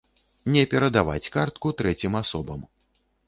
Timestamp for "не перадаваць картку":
0.55-1.73